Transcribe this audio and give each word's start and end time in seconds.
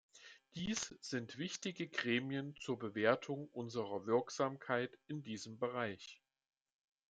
Dies 0.55 0.95
sind 1.01 1.37
wichtige 1.37 1.87
Gremien 1.87 2.55
zur 2.59 2.79
Bewertung 2.79 3.47
unserer 3.49 4.07
Wirksamkeit 4.07 4.97
in 5.05 5.21
diesem 5.21 5.59
Bereich. 5.59 6.23